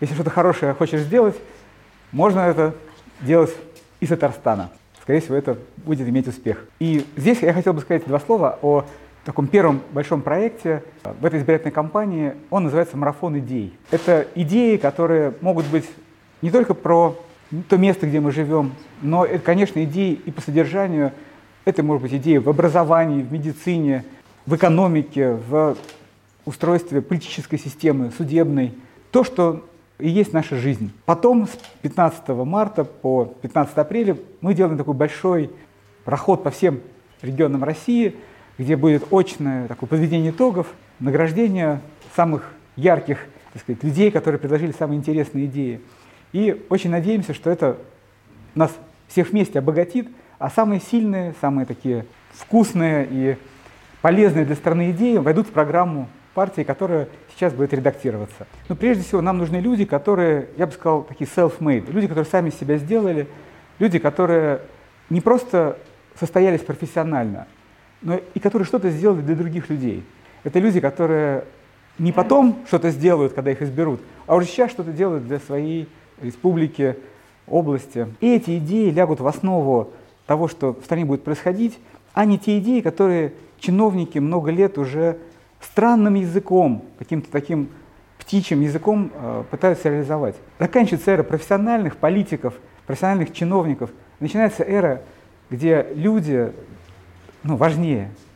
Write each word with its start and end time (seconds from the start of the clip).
Если 0.00 0.14
что-то 0.14 0.30
хорошее 0.30 0.74
хочешь 0.74 1.00
сделать, 1.00 1.36
можно 2.12 2.40
это 2.40 2.74
делать 3.20 3.54
из 4.00 4.08
Татарстана. 4.08 4.70
Скорее 5.02 5.20
всего, 5.20 5.36
это 5.36 5.58
будет 5.78 6.08
иметь 6.08 6.28
успех. 6.28 6.64
И 6.78 7.04
здесь 7.16 7.42
я 7.42 7.52
хотел 7.52 7.72
бы 7.72 7.80
сказать 7.80 8.04
два 8.06 8.20
слова 8.20 8.58
о 8.62 8.84
таком 9.24 9.46
первом 9.46 9.82
большом 9.92 10.22
проекте 10.22 10.82
в 11.02 11.24
этой 11.24 11.40
избирательной 11.40 11.72
кампании. 11.72 12.34
Он 12.50 12.64
называется 12.64 12.96
«Марафон 12.96 13.38
идей». 13.38 13.76
Это 13.90 14.26
идеи, 14.34 14.76
которые 14.76 15.34
могут 15.40 15.66
быть 15.66 15.84
не 16.42 16.50
только 16.50 16.74
про 16.74 17.16
то 17.68 17.76
место, 17.76 18.06
где 18.06 18.20
мы 18.20 18.30
живем, 18.30 18.72
но 19.02 19.24
это, 19.24 19.40
конечно, 19.40 19.82
идеи 19.84 20.12
и 20.12 20.30
по 20.30 20.40
содержанию. 20.40 21.12
Это 21.64 21.82
может 21.82 22.02
быть 22.02 22.14
идеи 22.14 22.36
в 22.36 22.48
образовании, 22.48 23.22
в 23.22 23.32
медицине, 23.32 24.04
в 24.46 24.54
экономике, 24.54 25.32
в 25.48 25.76
устройстве 26.44 27.02
политической 27.02 27.58
системы, 27.58 28.12
судебной. 28.16 28.74
То, 29.10 29.24
что 29.24 29.66
и 29.98 30.08
есть 30.08 30.32
наша 30.32 30.56
жизнь. 30.56 30.92
Потом 31.04 31.46
с 31.46 31.58
15 31.82 32.28
марта 32.28 32.84
по 32.84 33.24
15 33.42 33.76
апреля 33.76 34.16
мы 34.40 34.54
делаем 34.54 34.78
такой 34.78 34.94
большой 34.94 35.50
проход 36.04 36.42
по 36.42 36.50
всем 36.50 36.80
регионам 37.22 37.64
России, 37.64 38.14
где 38.58 38.76
будет 38.76 39.12
очное 39.12 39.66
такое 39.68 39.88
подведение 39.88 40.30
итогов, 40.30 40.68
награждение 41.00 41.80
самых 42.14 42.52
ярких 42.76 43.26
так 43.52 43.62
сказать, 43.62 43.82
людей, 43.82 44.10
которые 44.10 44.38
предложили 44.38 44.72
самые 44.72 44.98
интересные 44.98 45.46
идеи. 45.46 45.80
И 46.32 46.64
очень 46.68 46.90
надеемся, 46.90 47.34
что 47.34 47.50
это 47.50 47.78
нас 48.54 48.70
всех 49.08 49.30
вместе 49.30 49.58
обогатит, 49.58 50.06
а 50.38 50.50
самые 50.50 50.80
сильные, 50.80 51.34
самые 51.40 51.66
такие 51.66 52.04
вкусные 52.32 53.08
и 53.10 53.36
полезные 54.02 54.44
для 54.44 54.54
страны 54.54 54.90
идеи 54.92 55.16
войдут 55.16 55.48
в 55.48 55.50
программу 55.50 56.08
партии, 56.34 56.62
которая 56.62 57.08
сейчас 57.34 57.52
будет 57.52 57.72
редактироваться. 57.72 58.46
Но 58.68 58.76
прежде 58.76 59.02
всего 59.02 59.20
нам 59.20 59.38
нужны 59.38 59.56
люди, 59.56 59.84
которые, 59.84 60.48
я 60.56 60.66
бы 60.66 60.72
сказал, 60.72 61.02
такие 61.02 61.28
self-made, 61.28 61.90
люди, 61.90 62.06
которые 62.06 62.30
сами 62.30 62.50
себя 62.50 62.78
сделали, 62.78 63.28
люди, 63.78 63.98
которые 63.98 64.60
не 65.10 65.20
просто 65.20 65.78
состоялись 66.18 66.60
профессионально, 66.60 67.46
но 68.02 68.20
и 68.34 68.38
которые 68.38 68.66
что-то 68.66 68.90
сделали 68.90 69.20
для 69.20 69.34
других 69.34 69.68
людей. 69.70 70.04
Это 70.44 70.58
люди, 70.58 70.80
которые 70.80 71.44
не 71.98 72.12
потом 72.12 72.58
что-то 72.66 72.90
сделают, 72.90 73.32
когда 73.32 73.50
их 73.50 73.62
изберут, 73.62 74.00
а 74.26 74.36
уже 74.36 74.46
сейчас 74.46 74.70
что-то 74.70 74.92
делают 74.92 75.26
для 75.26 75.40
своей 75.40 75.88
республики, 76.20 76.96
области. 77.46 78.06
И 78.20 78.34
эти 78.34 78.58
идеи 78.58 78.90
лягут 78.90 79.20
в 79.20 79.26
основу 79.26 79.90
того, 80.26 80.48
что 80.48 80.74
в 80.74 80.84
стране 80.84 81.04
будет 81.04 81.24
происходить, 81.24 81.78
а 82.12 82.24
не 82.24 82.38
те 82.38 82.58
идеи, 82.58 82.80
которые 82.80 83.32
чиновники 83.58 84.18
много 84.18 84.50
лет 84.50 84.78
уже 84.78 85.18
странным 85.60 86.14
языком, 86.14 86.84
каким-то 86.98 87.30
таким 87.30 87.68
птичьим 88.18 88.60
языком 88.60 89.10
э, 89.14 89.44
пытаются 89.50 89.88
реализовать. 89.88 90.36
Заканчивается 90.58 91.12
эра 91.12 91.22
профессиональных 91.22 91.96
политиков, 91.96 92.54
профессиональных 92.86 93.32
чиновников. 93.32 93.90
Начинается 94.20 94.64
эра, 94.64 95.02
где 95.50 95.86
люди 95.94 96.52
ну, 97.42 97.56
важнее. 97.56 98.10